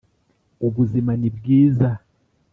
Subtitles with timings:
[0.67, 1.89] ubuzima ni bwiza